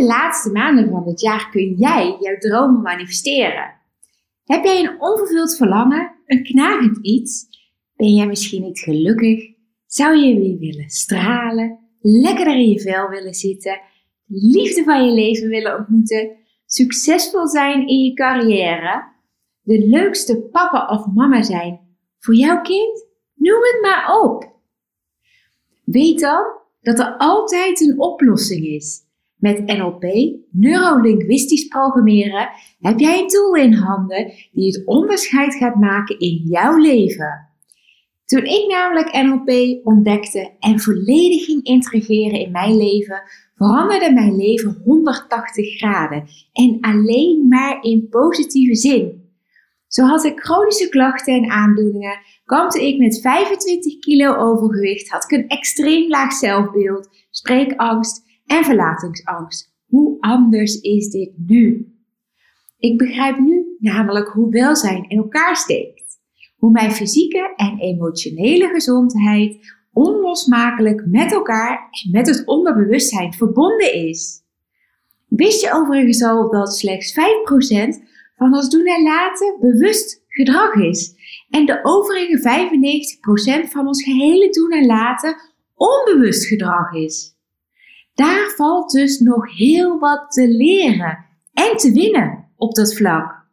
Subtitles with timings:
[0.00, 3.74] De laatste maanden van het jaar kun jij jouw dromen manifesteren.
[4.44, 7.46] Heb jij een onvervuld verlangen, een knagend iets?
[7.96, 9.54] Ben jij misschien niet gelukkig?
[9.86, 13.80] Zou je weer willen stralen, lekkerder in je vel willen zitten,
[14.26, 16.30] liefde van je leven willen ontmoeten,
[16.66, 19.12] succesvol zijn in je carrière,
[19.62, 21.80] de leukste papa of mama zijn
[22.18, 23.06] voor jouw kind?
[23.34, 24.52] Noem het maar op.
[25.84, 26.44] Weet dan
[26.80, 29.08] dat er altijd een oplossing is.
[29.40, 30.04] Met NLP,
[30.50, 32.48] neurolinguistisch programmeren,
[32.80, 37.48] heb jij een tool in handen die het onderscheid gaat maken in jouw leven.
[38.24, 43.22] Toen ik namelijk NLP ontdekte en volledig ging integreren in mijn leven,
[43.54, 49.28] veranderde mijn leven 180 graden en alleen maar in positieve zin.
[49.86, 55.30] Zo had ik chronische klachten en aandoeningen, kampte ik met 25 kilo overgewicht, had ik
[55.30, 59.72] een extreem laag zelfbeeld, spreekangst en verlatingsangst.
[59.86, 61.94] Hoe anders is dit nu?
[62.78, 66.18] Ik begrijp nu namelijk hoe welzijn in elkaar steekt.
[66.56, 74.42] Hoe mijn fysieke en emotionele gezondheid onlosmakelijk met elkaar en met het onderbewustzijn verbonden is.
[75.28, 77.16] Wist je overigens al dat slechts 5%
[78.36, 81.14] van ons doen en laten bewust gedrag is
[81.50, 82.38] en de overige
[83.66, 85.36] 95% van ons gehele doen en laten
[85.74, 87.38] onbewust gedrag is?
[88.20, 93.48] Daar valt dus nog heel wat te leren en te winnen op dat vlak.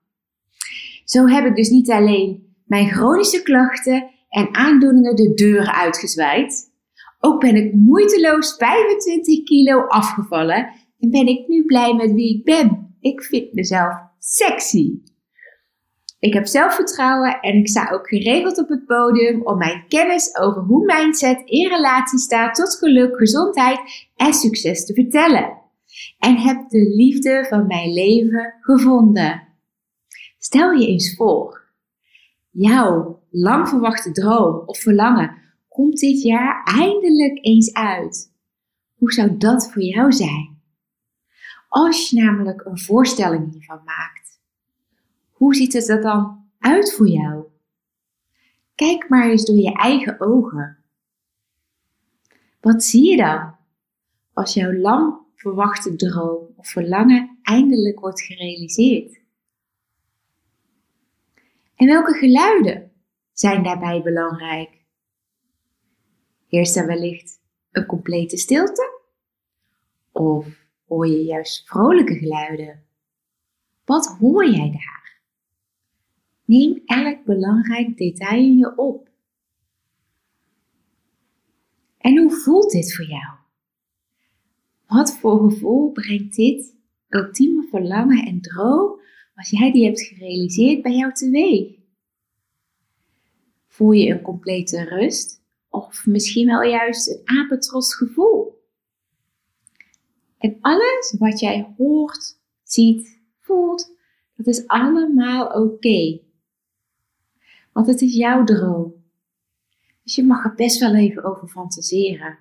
[1.04, 6.72] Zo heb ik dus niet alleen mijn chronische klachten en aandoeningen de deur uitgezwaaid.
[7.20, 12.44] Ook ben ik moeiteloos 25 kilo afgevallen en ben ik nu blij met wie ik
[12.44, 12.96] ben.
[13.00, 15.00] Ik vind mezelf sexy.
[16.20, 20.62] Ik heb zelfvertrouwen en ik sta ook geregeld op het podium om mijn kennis over
[20.62, 23.80] hoe mindset in relatie staat tot geluk, gezondheid
[24.16, 25.62] en succes te vertellen.
[26.18, 29.48] En heb de liefde van mijn leven gevonden.
[30.38, 31.72] Stel je eens voor,
[32.52, 38.34] jouw lang verwachte droom of verlangen komt dit jaar eindelijk eens uit.
[38.96, 40.62] Hoe zou dat voor jou zijn?
[41.68, 44.27] Als je namelijk een voorstelling hiervan maakt,
[45.38, 47.46] hoe ziet het er dan uit voor jou?
[48.76, 50.78] Kijk maar eens door je eigen ogen.
[52.62, 53.56] Wat zie je dan
[54.34, 59.20] als jouw lang verwachte droom of verlangen eindelijk wordt gerealiseerd?
[61.76, 62.92] En welke geluiden
[63.32, 64.86] zijn daarbij belangrijk?
[66.48, 69.02] Heerst er wellicht een complete stilte?
[70.12, 70.48] Of
[70.88, 72.84] hoor je juist vrolijke geluiden?
[73.86, 75.07] Wat hoor jij daar?
[76.48, 79.10] Neem elk belangrijk detail in je op.
[81.98, 83.36] En hoe voelt dit voor jou?
[84.86, 86.76] Wat voor gevoel brengt dit
[87.10, 89.00] ultieme verlangen en droom
[89.36, 91.76] als jij die hebt gerealiseerd bij jou teweeg?
[93.68, 98.66] Voel je een complete rust of misschien wel juist een apetrots gevoel?
[100.38, 103.96] En alles wat jij hoort, ziet, voelt,
[104.36, 106.26] dat is allemaal oké.
[107.78, 108.94] Want het is jouw droom.
[110.04, 112.38] Dus je mag er best wel even over fantaseren.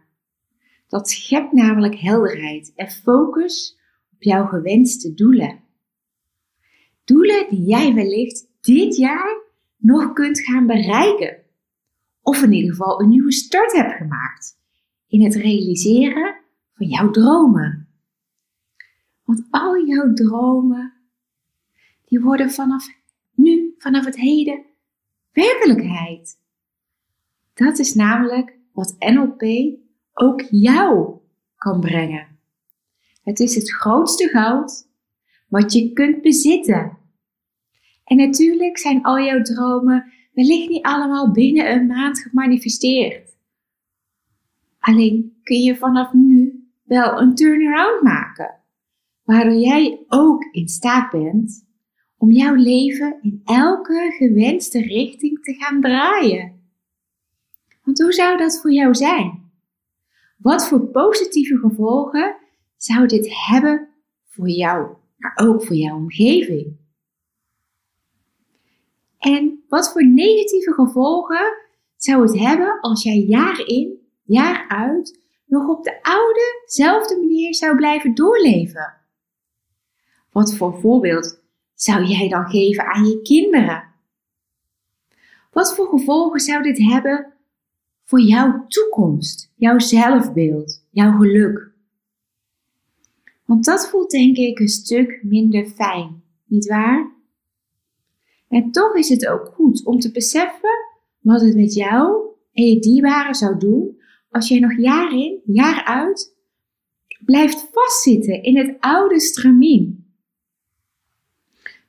[0.89, 3.79] Dat schept namelijk helderheid en focus
[4.13, 5.61] op jouw gewenste doelen.
[7.05, 9.43] Doelen die jij wellicht dit jaar
[9.77, 11.43] nog kunt gaan bereiken.
[12.23, 14.59] Of in ieder geval een nieuwe start hebt gemaakt
[15.06, 16.41] in het realiseren
[16.75, 17.89] van jouw dromen.
[19.25, 20.93] Want al jouw dromen,
[22.05, 22.87] die worden vanaf
[23.35, 24.75] nu, vanaf het heden,
[25.37, 26.38] werkelijkheid.
[27.55, 29.43] Dat is namelijk wat NLP
[30.12, 31.19] ook jou
[31.56, 32.38] kan brengen.
[33.23, 34.88] Het is het grootste goud
[35.49, 36.99] wat je kunt bezitten.
[38.05, 43.37] En natuurlijk zijn al jouw dromen wellicht niet allemaal binnen een maand gemanifesteerd.
[44.79, 48.61] Alleen kun je vanaf nu wel een turnaround maken,
[49.25, 51.66] waardoor jij ook in staat bent
[52.26, 56.70] om jouw leven in elke gewenste richting te gaan draaien.
[57.84, 59.50] Want hoe zou dat voor jou zijn?
[60.38, 62.37] Wat voor positieve gevolgen
[62.76, 63.88] zou dit hebben
[64.25, 66.76] voor jou, maar ook voor jouw omgeving?
[69.19, 71.52] En wat voor negatieve gevolgen
[71.96, 77.76] zou het hebben als jij jaar in, jaar uit nog op de oudezelfde manier zou
[77.76, 78.94] blijven doorleven?
[80.31, 81.44] Wat voor voorbeeld
[81.76, 83.84] zou jij dan geven aan je kinderen?
[85.50, 87.32] Wat voor gevolgen zou dit hebben
[88.05, 91.70] voor jouw toekomst, jouw zelfbeeld, jouw geluk?
[93.44, 97.14] Want dat voelt denk ik een stuk minder fijn, niet waar?
[98.49, 100.84] En toch is het ook goed om te beseffen
[101.20, 104.00] wat het met jou en je dierbaren zou doen
[104.31, 106.34] als jij nog jaar in, jaar uit
[107.25, 110.06] blijft vastzitten in het oude stramien.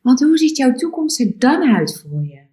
[0.07, 2.45] Want hoe ziet jouw toekomst er dan uit voor je?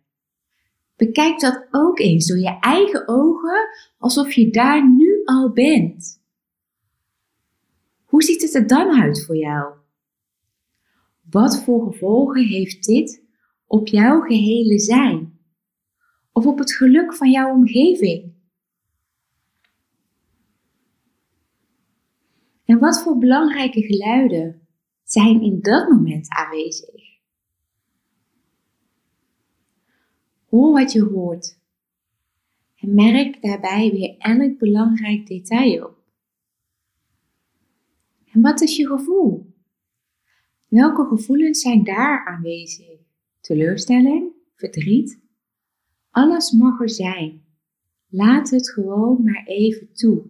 [0.97, 3.69] Bekijk dat ook eens door je eigen ogen,
[3.99, 6.23] alsof je daar nu al bent.
[8.05, 9.75] Hoe ziet het er dan uit voor jou?
[11.31, 13.25] Wat voor gevolgen heeft dit
[13.67, 15.39] op jouw gehele zijn?
[16.33, 18.33] Of op het geluk van jouw omgeving?
[22.65, 24.69] En wat voor belangrijke geluiden
[25.05, 27.14] zijn in dat moment aanwezig?
[30.55, 31.59] Hoor wat je hoort.
[32.77, 35.99] En merk daarbij weer elk belangrijk detail op.
[38.33, 39.55] En wat is je gevoel?
[40.69, 42.99] Welke gevoelens zijn daar aanwezig?
[43.41, 44.33] Teleurstelling?
[44.57, 45.21] Verdriet?
[46.11, 47.43] Alles mag er zijn.
[48.09, 50.23] Laat het gewoon maar even toe.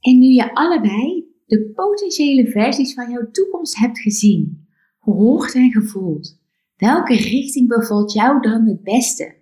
[0.00, 4.68] En nu je allebei de potentiële versies van jouw toekomst hebt gezien,
[5.00, 6.40] gehoord en gevoeld,
[6.76, 9.38] welke richting bevalt jou dan het beste?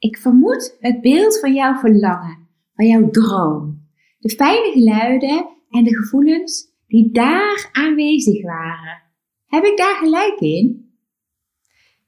[0.00, 3.88] Ik vermoed het beeld van jouw verlangen, van jouw droom,
[4.18, 9.02] de fijne geluiden en de gevoelens die daar aanwezig waren.
[9.46, 10.94] Heb ik daar gelijk in?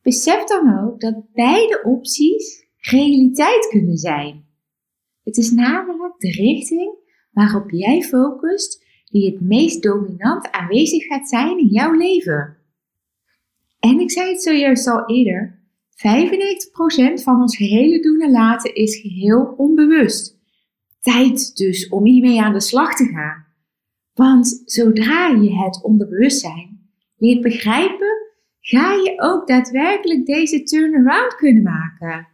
[0.02, 4.46] Besef dan ook dat beide opties realiteit kunnen zijn.
[5.24, 6.94] Het is namelijk de richting
[7.32, 12.56] waarop jij focust die het meest dominant aanwezig gaat zijn in jouw leven.
[13.78, 15.61] En ik zei het zojuist al eerder,
[16.02, 20.40] 95% van ons gehele doen en laten is geheel onbewust.
[21.00, 23.46] Tijd dus om hiermee aan de slag te gaan.
[24.14, 32.28] Want zodra je het onderbewustzijn leert begrijpen, ga je ook daadwerkelijk deze turnaround kunnen maken.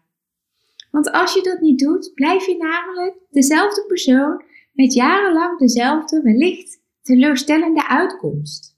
[0.91, 4.43] Want als je dat niet doet, blijf je namelijk dezelfde persoon
[4.73, 8.76] met jarenlang dezelfde, wellicht teleurstellende uitkomst.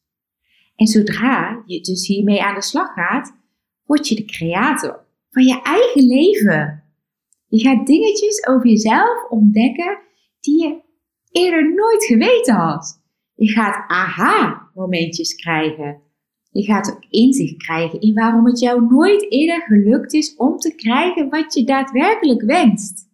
[0.76, 3.39] En zodra je dus hiermee aan de slag gaat,
[3.90, 6.82] word je de creator van je eigen leven.
[7.48, 9.98] Je gaat dingetjes over jezelf ontdekken
[10.40, 10.80] die je
[11.30, 13.02] eerder nooit geweten had.
[13.34, 16.00] Je gaat aha-momentjes krijgen.
[16.50, 20.74] Je gaat ook inzicht krijgen in waarom het jou nooit eerder gelukt is om te
[20.74, 23.08] krijgen wat je daadwerkelijk wenst.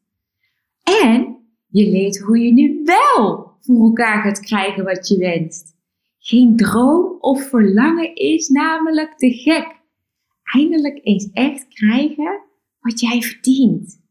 [0.83, 1.37] En
[1.69, 5.75] je leert hoe je nu wel voor elkaar gaat krijgen wat je wenst.
[6.19, 9.76] Geen droom of verlangen is namelijk te gek
[10.57, 12.41] eindelijk eens echt krijgen
[12.81, 14.05] wat jij verdient.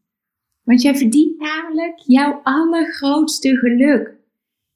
[0.62, 4.14] Want jij verdient namelijk jouw allergrootste geluk.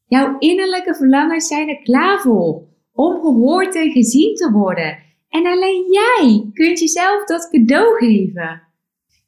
[0.06, 4.98] Jouw innerlijke verlangens zijn er klaar voor om gehoord en gezien te worden.
[5.28, 8.62] En alleen jij kunt jezelf dat cadeau geven.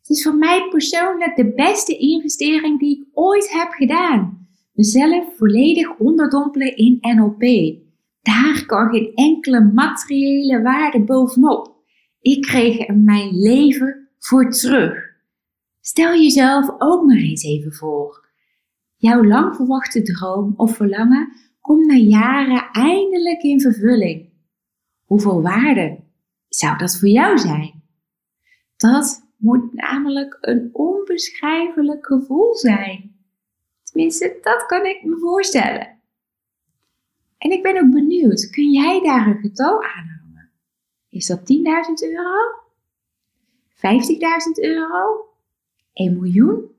[0.01, 4.47] Het is voor mij persoonlijk de beste investering die ik ooit heb gedaan.
[4.73, 7.75] Mezelf volledig onderdompelen in NLP.
[8.23, 11.82] Daar kan geen enkele materiële waarde bovenop.
[12.23, 15.11] Ik kreeg er mijn leven voor terug.
[15.81, 18.29] Stel jezelf ook maar eens even voor.
[18.97, 24.33] Jouw lang verwachte droom of verlangen komt na jaren eindelijk in vervulling.
[25.05, 26.05] Hoeveel waarde
[26.49, 27.83] zou dat voor jou zijn?
[28.76, 33.17] Dat moet namelijk een onbeschrijfelijk gevoel zijn.
[33.83, 36.00] Tenminste, dat kan ik me voorstellen.
[37.38, 40.22] En ik ben ook benieuwd, kun jij daar een getal aan
[41.12, 41.45] is dat 10.000
[42.11, 42.38] euro?
[43.75, 43.83] 50.000
[44.61, 45.25] euro?
[45.92, 46.71] 1 miljoen?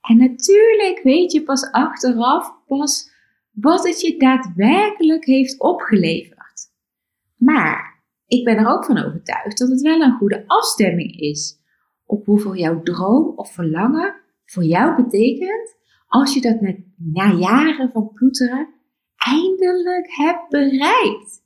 [0.00, 3.10] En natuurlijk weet je pas achteraf pas
[3.50, 6.72] wat het je daadwerkelijk heeft opgeleverd.
[7.36, 11.58] Maar ik ben er ook van overtuigd dat het wel een goede afstemming is
[12.06, 16.60] op hoeveel jouw droom of verlangen voor jou betekent als je dat
[16.96, 18.68] na jaren van ploeteren
[19.16, 21.42] eindelijk hebt bereikt.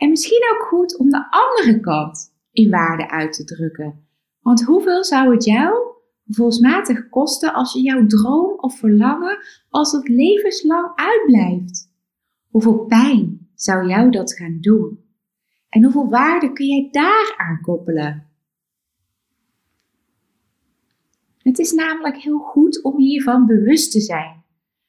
[0.00, 4.06] En misschien ook goed om de andere kant in waarde uit te drukken.
[4.40, 5.94] Want hoeveel zou het jou,
[6.26, 9.38] gevoelsmatig kosten als je jouw droom of verlangen
[9.68, 11.92] als het levenslang uitblijft?
[12.48, 15.04] Hoeveel pijn zou jou dat gaan doen?
[15.68, 18.26] En hoeveel waarde kun jij daar aan koppelen?
[21.38, 24.44] Het is namelijk heel goed om hiervan bewust te zijn,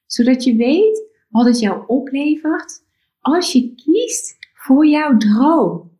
[0.06, 2.84] zodat je weet wat het jou oplevert
[3.20, 5.92] als je kiest voor jouw droom.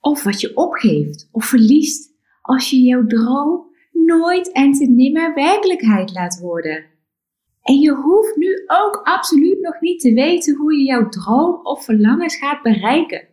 [0.00, 6.14] Of wat je opgeeft of verliest als je jouw droom nooit en te nimmer werkelijkheid
[6.14, 6.84] laat worden.
[7.62, 11.84] En je hoeft nu ook absoluut nog niet te weten hoe je jouw droom of
[11.84, 13.28] verlangens gaat bereiken.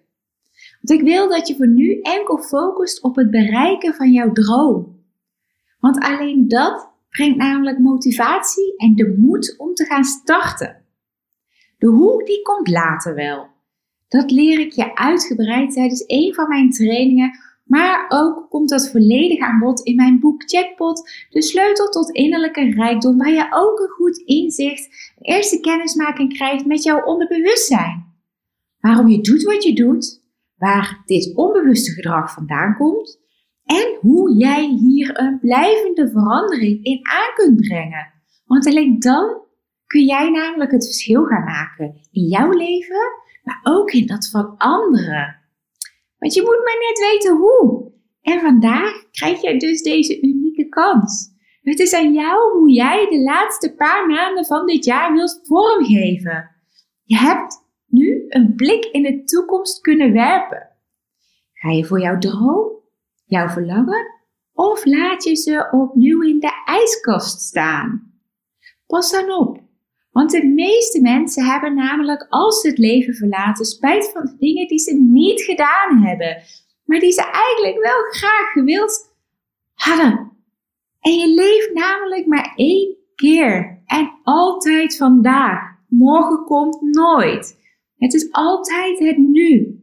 [0.82, 5.06] Want ik wil dat je voor nu enkel focust op het bereiken van jouw droom.
[5.80, 10.86] Want alleen dat brengt namelijk motivatie en de moed om te gaan starten.
[11.78, 13.56] De hoe die komt later wel.
[14.08, 19.40] Dat leer ik je uitgebreid tijdens een van mijn trainingen, maar ook komt dat volledig
[19.40, 23.90] aan bod in mijn boek Jackpot, de sleutel tot innerlijke rijkdom, waar je ook een
[23.90, 28.06] goed inzicht, een eerste kennismaking krijgt met jouw onderbewustzijn.
[28.80, 30.22] Waarom je doet wat je doet,
[30.56, 33.20] waar dit onbewuste gedrag vandaan komt
[33.64, 38.14] en hoe jij hier een blijvende verandering in aan kunt brengen.
[38.46, 39.42] Want alleen dan
[39.86, 43.12] kun jij namelijk het verschil gaan maken in jouw leven,
[43.48, 45.36] maar ook in dat van anderen.
[46.18, 47.92] Want je moet maar net weten hoe.
[48.22, 51.36] En vandaag krijg je dus deze unieke kans.
[51.62, 56.50] Het is aan jou hoe jij de laatste paar maanden van dit jaar wilt vormgeven.
[57.04, 60.70] Je hebt nu een blik in de toekomst kunnen werpen.
[61.54, 62.72] Ga je voor jouw droom,
[63.26, 64.08] jouw verlangen,
[64.54, 68.14] of laat je ze opnieuw in de ijskast staan?
[68.88, 69.67] Pas dan op.
[70.18, 74.80] Want de meeste mensen hebben namelijk als ze het leven verlaten spijt van dingen die
[74.80, 76.44] ze niet gedaan hebben,
[76.86, 79.16] maar die ze eigenlijk wel graag gewild
[79.74, 80.32] hadden.
[81.00, 85.76] En je leeft namelijk maar één keer en altijd vandaag.
[85.88, 87.60] Morgen komt nooit.
[87.98, 89.82] Het is altijd het nu.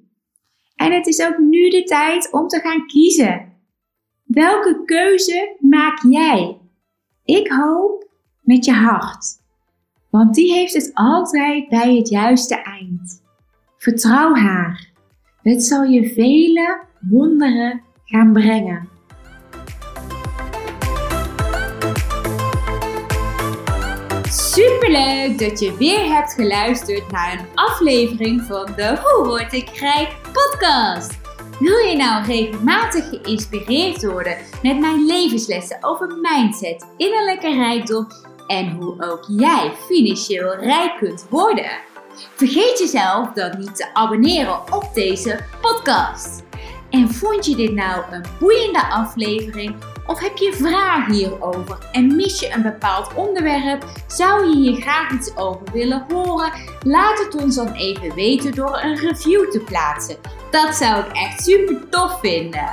[0.77, 3.53] En het is ook nu de tijd om te gaan kiezen.
[4.25, 6.59] Welke keuze maak jij?
[7.25, 8.11] Ik hoop
[8.41, 9.43] met je hart.
[10.15, 13.23] Want die heeft het altijd bij het juiste eind.
[13.79, 14.91] Vertrouw haar.
[15.43, 18.89] Het zal je vele wonderen gaan brengen.
[24.29, 30.17] Superleuk dat je weer hebt geluisterd naar een aflevering van de Hoe word ik rijk
[30.33, 31.19] podcast.
[31.61, 38.07] Wil je nou regelmatig geïnspireerd worden met mijn levenslessen over mindset, innerlijke rijkdom
[38.47, 41.71] en hoe ook jij financieel rijk kunt worden?
[42.35, 46.43] Vergeet jezelf dan niet te abonneren op deze podcast.
[46.91, 49.75] En vond je dit nou een boeiende aflevering?
[50.07, 53.85] Of heb je vragen hierover en mis je een bepaald onderwerp?
[54.07, 56.53] Zou je hier graag iets over willen horen?
[56.83, 60.17] Laat het ons dan even weten door een review te plaatsen.
[60.51, 62.69] Dat zou ik echt super tof vinden.